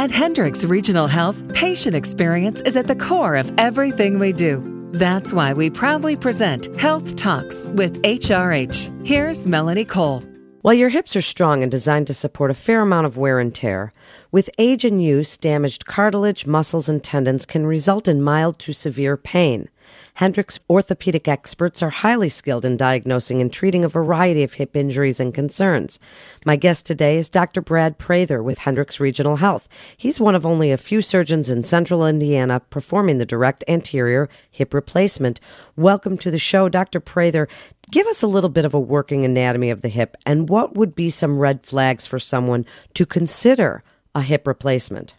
[0.00, 4.88] At Hendricks Regional Health, patient experience is at the core of everything we do.
[4.94, 9.06] That's why we proudly present Health Talks with HRH.
[9.06, 10.24] Here's Melanie Cole.
[10.62, 13.54] While your hips are strong and designed to support a fair amount of wear and
[13.54, 13.94] tear,
[14.30, 19.16] with age and use, damaged cartilage, muscles, and tendons can result in mild to severe
[19.16, 19.70] pain.
[20.14, 25.18] Hendricks orthopedic experts are highly skilled in diagnosing and treating a variety of hip injuries
[25.18, 25.98] and concerns.
[26.44, 27.62] My guest today is Dr.
[27.62, 29.66] Brad Prather with Hendricks Regional Health.
[29.96, 34.74] He's one of only a few surgeons in central Indiana performing the direct anterior hip
[34.74, 35.40] replacement.
[35.74, 37.00] Welcome to the show, Dr.
[37.00, 37.48] Prather.
[37.90, 40.94] Give us a little bit of a working anatomy of the hip and what would
[40.94, 43.82] be some red flags for someone to consider
[44.14, 45.14] a hip replacement?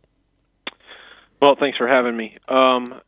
[1.41, 2.37] Well, thanks for having me.
[2.47, 3.01] Um,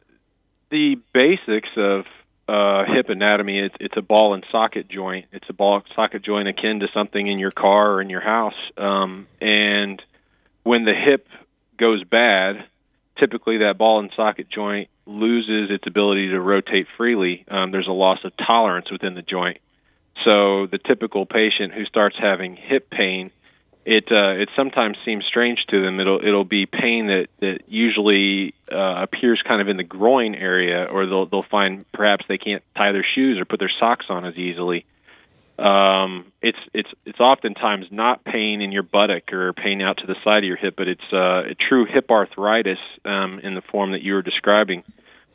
[0.69, 2.05] the basics of
[2.47, 5.27] uh, hip anatomy, it's, it's a ball and socket joint.
[5.31, 8.55] It's a ball socket joint akin to something in your car or in your house.
[8.77, 10.01] Um, and
[10.63, 11.27] when the hip
[11.77, 12.65] goes bad,
[13.19, 17.45] typically that ball and socket joint loses its ability to rotate freely.
[17.49, 19.57] Um, there's a loss of tolerance within the joint.
[20.25, 23.31] So the typical patient who starts having hip pain
[23.85, 25.99] it uh, it sometimes seems strange to them.
[25.99, 30.87] It'll it'll be pain that that usually uh, appears kind of in the groin area,
[30.89, 34.25] or they'll they'll find perhaps they can't tie their shoes or put their socks on
[34.25, 34.85] as easily.
[35.59, 40.15] Um, it's it's it's oftentimes not pain in your buttock or pain out to the
[40.23, 43.91] side of your hip, but it's uh, a true hip arthritis um, in the form
[43.91, 44.83] that you were describing,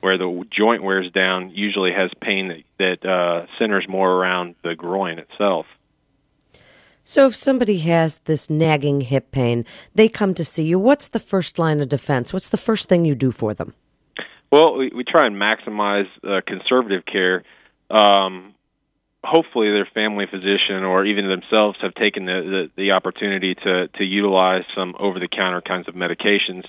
[0.01, 1.51] where the joint wears down.
[1.51, 5.67] Usually has pain that that uh, centers more around the groin itself.
[7.05, 10.79] So, if somebody has this nagging hip pain, they come to see you.
[10.79, 12.33] What's the first line of defense?
[12.33, 13.73] What's the first thing you do for them?
[14.51, 17.45] Well, we, we try and maximize uh, conservative care.
[17.91, 18.55] Um,
[19.25, 24.05] hopefully, their family physician or even themselves have taken the, the, the opportunity to, to
[24.05, 26.65] utilize some over the counter kinds of medications,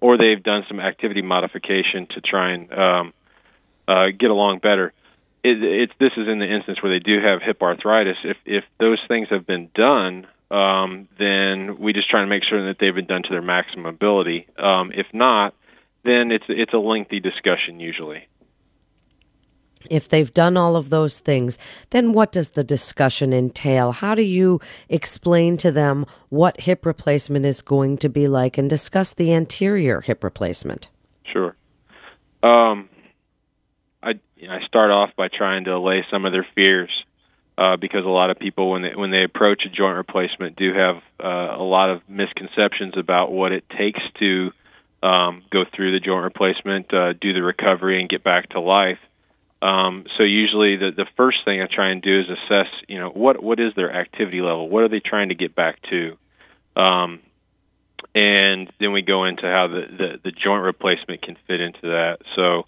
[0.00, 3.12] or they've done some activity modification to try and um,
[3.88, 4.92] uh, get along better
[5.44, 8.16] it, it's this is in the instance where they do have hip arthritis.
[8.24, 12.66] If if those things have been done, um, then we just try to make sure
[12.66, 14.46] that they've been done to their maximum ability.
[14.58, 15.54] Um, if not,
[16.04, 18.26] then it's it's a lengthy discussion usually.
[19.90, 21.58] If they've done all of those things,
[21.90, 23.92] then what does the discussion entail?
[23.92, 28.68] How do you explain to them what hip replacement is going to be like and
[28.68, 30.88] discuss the anterior hip replacement?
[31.24, 31.56] Sure.
[32.42, 32.88] Um,
[34.42, 36.90] you know, I start off by trying to allay some of their fears
[37.56, 40.74] uh, because a lot of people, when they when they approach a joint replacement, do
[40.74, 44.50] have uh, a lot of misconceptions about what it takes to
[45.00, 48.98] um, go through the joint replacement, uh, do the recovery, and get back to life.
[49.62, 53.10] Um, so usually, the the first thing I try and do is assess, you know,
[53.10, 54.68] what what is their activity level?
[54.68, 56.16] What are they trying to get back to?
[56.74, 57.20] Um,
[58.14, 62.18] and then we go into how the, the, the joint replacement can fit into that.
[62.34, 62.66] So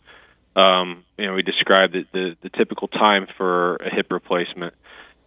[0.57, 4.75] um, you know, we described the, the, the typical time for a hip replacement.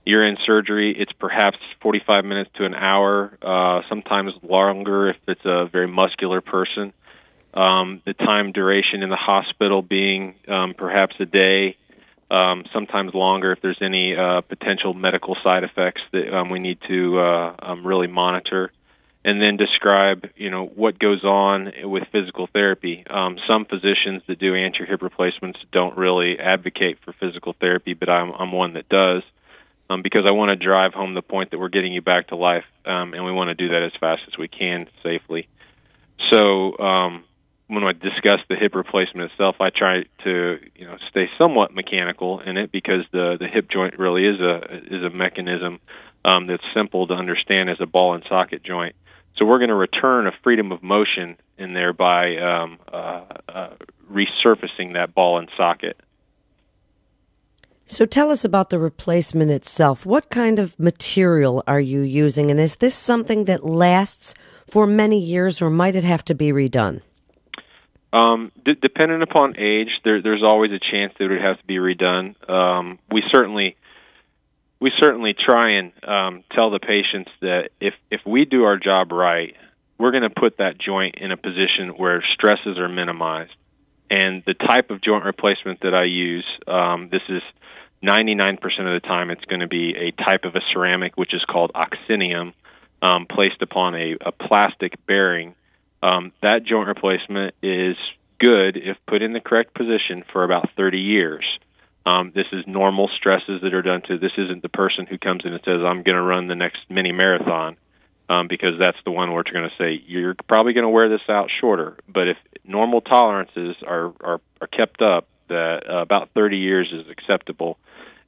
[0.06, 5.46] You're in surgery, it's perhaps 45 minutes to an hour, uh, sometimes longer if it's
[5.46, 6.94] a very muscular person.
[7.58, 11.76] Um, the time duration in the hospital being um, perhaps a day,
[12.30, 16.78] um, sometimes longer if there's any uh, potential medical side effects that um, we need
[16.88, 18.72] to uh, um, really monitor
[19.26, 23.04] and then describe you know what goes on with physical therapy.
[23.10, 28.08] Um, some physicians that do anterior hip replacements don't really advocate for physical therapy, but
[28.08, 29.24] I'm I'm one that does
[29.90, 32.36] um, because I want to drive home the point that we're getting you back to
[32.36, 35.48] life, um, and we want to do that as fast as we can safely.
[36.32, 37.24] So um,
[37.68, 42.40] when I discuss the hip replacement itself, I try to you know stay somewhat mechanical
[42.40, 45.80] in it because the the hip joint really is a is a mechanism
[46.26, 48.96] um, that's simple to understand as a ball and socket joint.
[49.38, 53.70] So we're going to return a freedom of motion in there by um, uh, uh,
[54.12, 56.00] resurfacing that ball and socket.
[57.86, 60.06] So tell us about the replacement itself.
[60.06, 64.34] What kind of material are you using, and is this something that lasts
[64.70, 67.02] for many years, or might it have to be redone?
[68.14, 71.66] Um, d- depending upon age, there, there's always a chance that it would have to
[71.66, 72.36] be redone.
[72.50, 73.76] Um, we certainly
[74.80, 79.12] we certainly try and um, tell the patients that if if we do our job
[79.12, 79.56] right,
[79.98, 83.54] we're going to put that joint in a position where stresses are minimized.
[84.10, 87.42] And the type of joint replacement that I use, um, this is
[88.04, 91.44] 99% of the time, it's going to be a type of a ceramic which is
[91.44, 92.54] called oxinium,
[93.02, 95.56] um, placed upon a, a plastic bearing.
[96.02, 97.98] Um, that joint replacement is
[98.40, 101.46] good if put in the correct position for about 30 years.
[102.06, 104.18] Um, this is normal stresses that are done to.
[104.18, 106.80] This isn't the person who comes in and says, "I'm going to run the next
[106.90, 107.78] mini marathon."
[108.30, 111.10] um, because that's the one where it's going to say you're probably going to wear
[111.10, 111.98] this out shorter.
[112.08, 117.10] But if normal tolerances are are, are kept up, that uh, about 30 years is
[117.10, 117.78] acceptable.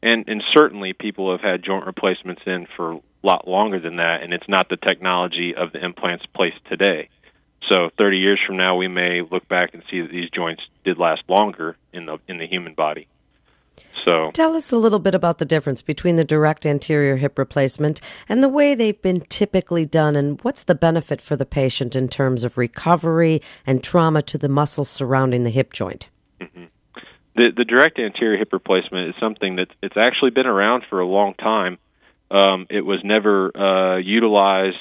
[0.01, 4.23] And and certainly people have had joint replacements in for a lot longer than that,
[4.23, 7.09] and it's not the technology of the implants placed today.
[7.67, 10.97] So 30 years from now, we may look back and see that these joints did
[10.97, 13.07] last longer in the in the human body.
[14.03, 18.01] So, tell us a little bit about the difference between the direct anterior hip replacement
[18.27, 22.07] and the way they've been typically done, and what's the benefit for the patient in
[22.07, 26.09] terms of recovery and trauma to the muscles surrounding the hip joint.
[26.39, 26.65] Mm-hmm.
[27.35, 31.07] The the direct anterior hip replacement is something that it's actually been around for a
[31.07, 31.77] long time.
[32.31, 34.77] Um, it was never uh, utilized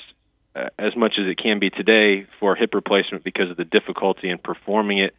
[0.54, 4.30] Uh, as much as it can be today for hip replacement because of the difficulty
[4.30, 5.14] in performing it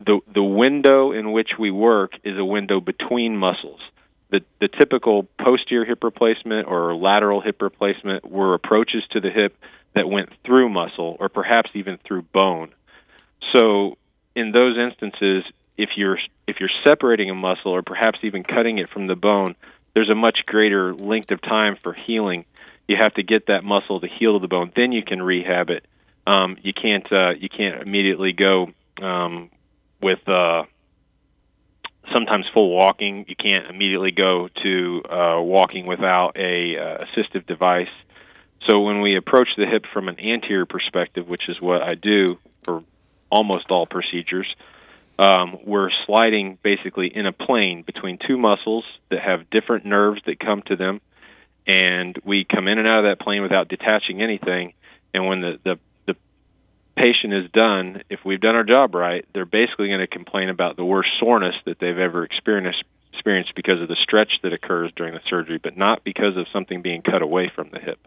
[0.00, 3.80] the the window in which we work is a window between muscles.
[4.30, 9.56] The the typical posterior hip replacement or lateral hip replacement were approaches to the hip
[9.94, 12.70] that went through muscle or perhaps even through bone.
[13.54, 13.96] So
[14.36, 15.44] in those instances,
[15.76, 19.56] if you're if you're separating a muscle or perhaps even cutting it from the bone,
[19.94, 22.44] there's a much greater length of time for healing.
[22.88, 25.86] You have to get that muscle to heal the bone, then you can rehab it.
[26.26, 28.68] Um, you can't uh, you can't immediately go
[29.00, 29.50] um,
[30.02, 30.64] with uh,
[32.12, 33.24] sometimes full walking.
[33.28, 37.88] You can't immediately go to uh, walking without a uh, assistive device.
[38.68, 42.38] So when we approach the hip from an anterior perspective, which is what I do
[42.64, 42.82] for
[43.30, 44.46] almost all procedures,
[45.18, 50.38] um, we're sliding basically in a plane between two muscles that have different nerves that
[50.38, 51.00] come to them,
[51.68, 54.72] and we come in and out of that plane without detaching anything.
[55.14, 55.78] And when the, the
[56.98, 60.76] patient is done, if we've done our job right, they're basically going to complain about
[60.76, 62.82] the worst soreness that they've ever experienced
[63.12, 66.82] experienced because of the stretch that occurs during the surgery, but not because of something
[66.82, 67.98] being cut away from the hip.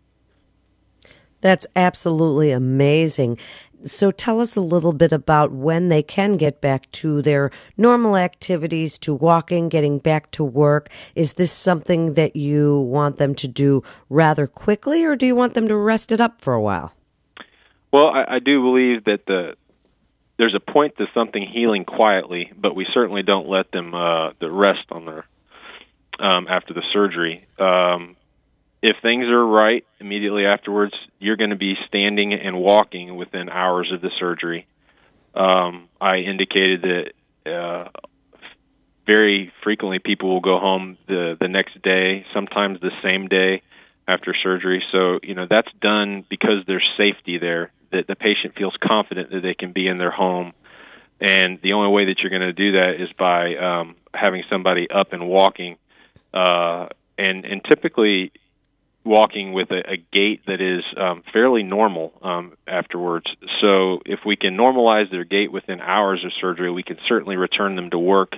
[1.41, 3.37] That's absolutely amazing.
[3.85, 8.15] So tell us a little bit about when they can get back to their normal
[8.15, 10.89] activities, to walking, getting back to work.
[11.15, 15.53] Is this something that you want them to do rather quickly, or do you want
[15.53, 16.93] them to rest it up for a while?
[17.91, 19.55] Well, I, I do believe that the
[20.37, 24.49] there's a point to something healing quietly, but we certainly don't let them uh, the
[24.49, 25.25] rest on their
[26.19, 27.45] um, after the surgery.
[27.59, 28.15] Um,
[28.81, 33.91] if things are right immediately afterwards, you're going to be standing and walking within hours
[33.93, 34.65] of the surgery.
[35.35, 37.89] Um, I indicated that uh,
[39.05, 43.61] very frequently people will go home the the next day, sometimes the same day
[44.07, 44.83] after surgery.
[44.91, 49.41] So you know that's done because there's safety there that the patient feels confident that
[49.41, 50.53] they can be in their home.
[51.19, 54.89] And the only way that you're going to do that is by um, having somebody
[54.89, 55.77] up and walking,
[56.33, 56.87] uh,
[57.17, 58.31] and and typically
[59.03, 63.25] walking with a, a gait that is um, fairly normal um, afterwards.
[63.59, 67.75] So if we can normalize their gait within hours of surgery, we can certainly return
[67.75, 68.33] them to work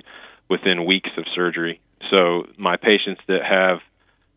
[0.48, 1.80] within weeks of surgery.
[2.10, 3.80] So my patients that have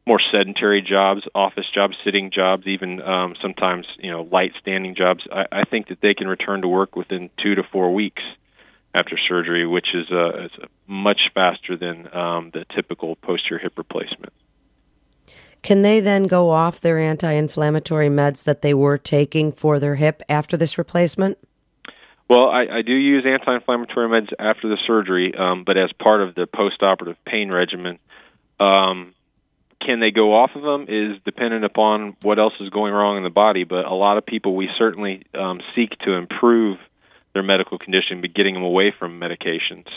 [0.06, 5.26] more sedentary jobs, office jobs, sitting jobs, even um, sometimes you know light standing jobs.
[5.32, 8.24] I, I think that they can return to work within two to four weeks
[8.94, 10.52] after surgery, which is, uh, is
[10.88, 14.34] much faster than um, the typical posterior hip replacement.
[15.62, 20.22] Can they then go off their anti-inflammatory meds that they were taking for their hip
[20.30, 21.38] after this replacement?
[22.30, 26.36] Well, I, I do use anti-inflammatory meds after the surgery, um, but as part of
[26.36, 28.00] the post-operative pain regimen.
[28.60, 29.14] Um,
[29.80, 33.24] can they go off of them is dependent upon what else is going wrong in
[33.24, 33.64] the body.
[33.64, 36.80] But a lot of people, we certainly um, seek to improve
[37.34, 39.88] their medical condition by getting them away from medications.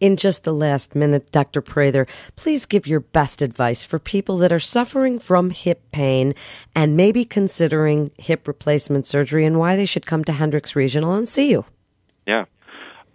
[0.00, 1.60] In just the last minute, Dr.
[1.60, 6.32] Prather, please give your best advice for people that are suffering from hip pain
[6.74, 11.28] and maybe considering hip replacement surgery and why they should come to Hendricks Regional and
[11.28, 11.66] see you.
[12.26, 12.46] Yeah.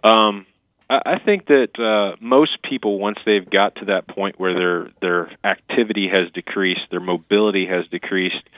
[0.04, 0.46] Um,
[0.88, 5.36] I think that uh, most people, once they've got to that point where their their
[5.42, 8.48] activity has decreased, their mobility has decreased,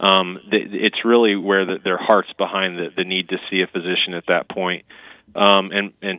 [0.00, 4.14] um, it's really where the, their heart's behind the, the need to see a physician
[4.14, 4.84] at that point.
[5.36, 6.18] Um, and and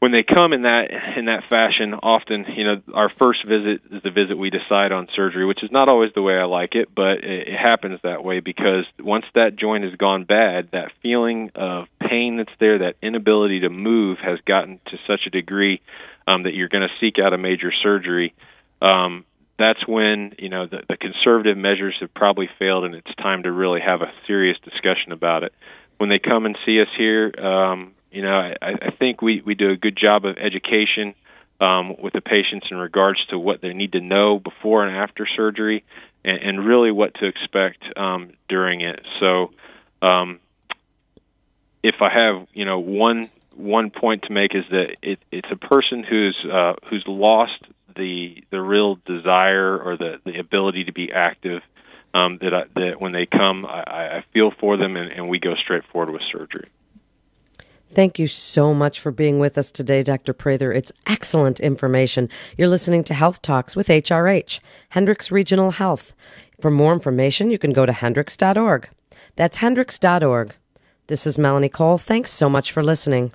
[0.00, 4.02] when they come in that in that fashion, often you know our first visit is
[4.02, 6.88] the visit we decide on surgery, which is not always the way I like it,
[6.94, 11.50] but it, it happens that way because once that joint has gone bad, that feeling
[11.54, 15.82] of pain that's there, that inability to move, has gotten to such a degree
[16.26, 18.34] um, that you're going to seek out a major surgery.
[18.80, 19.26] Um,
[19.58, 23.52] that's when you know the, the conservative measures have probably failed, and it's time to
[23.52, 25.52] really have a serious discussion about it.
[25.98, 29.54] When they come and see us here, um, you know, I, I think we, we
[29.54, 31.14] do a good job of education
[31.60, 35.26] um, with the patients in regards to what they need to know before and after
[35.36, 35.84] surgery,
[36.24, 39.00] and, and really what to expect um, during it.
[39.20, 39.52] So,
[40.02, 40.40] um,
[41.82, 45.56] if I have you know one one point to make is that it, it's a
[45.56, 47.62] person who's uh, who's lost
[47.96, 51.62] the the real desire or the the ability to be active.
[52.12, 55.38] Um, that I, that when they come, I, I feel for them, and, and we
[55.38, 56.68] go straight forward with surgery.
[57.92, 60.32] Thank you so much for being with us today, Dr.
[60.32, 60.72] Prather.
[60.72, 62.28] It's excellent information.
[62.56, 66.14] You're listening to Health Talks with HRH, Hendricks Regional Health.
[66.60, 68.88] For more information, you can go to hendricks.org.
[69.34, 70.54] That's hendricks.org.
[71.08, 71.98] This is Melanie Cole.
[71.98, 73.32] Thanks so much for listening.